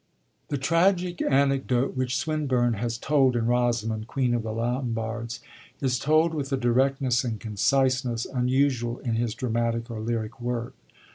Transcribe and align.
The 0.47 0.57
tragic 0.57 1.21
anecdote 1.21 1.95
which 1.95 2.17
Swinburne 2.17 2.73
has 2.73 2.97
told 2.97 3.35
in 3.35 3.45
Rosamund, 3.45 4.07
Queen 4.07 4.33
of 4.33 4.41
the 4.41 4.51
Lombards, 4.51 5.41
is 5.79 5.99
told 5.99 6.33
with 6.33 6.51
a 6.51 6.57
directness 6.57 7.23
and 7.23 7.39
conciseness 7.39 8.25
unusual 8.25 8.97
in 8.97 9.13
his 9.13 9.35
dramatic 9.35 9.91
or 9.91 9.99
lyric 9.99 10.41
work. 10.41 10.73